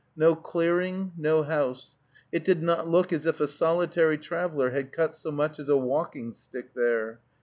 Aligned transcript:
No 0.15 0.35
clearing, 0.35 1.11
no 1.15 1.43
house. 1.43 1.95
It 2.31 2.43
did 2.43 2.63
not 2.63 2.87
look 2.87 3.13
as 3.13 3.27
if 3.27 3.39
a 3.39 3.47
solitary 3.47 4.17
traveler 4.17 4.71
had 4.71 4.91
cut 4.91 5.15
so 5.15 5.29
much 5.29 5.59
as 5.59 5.69
a 5.69 5.77
walking 5.77 6.31
stick 6.31 6.73
there. 6.73 7.19